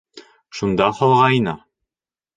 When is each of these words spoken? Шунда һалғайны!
Шунда 0.59 0.87
һалғайны! 1.01 1.57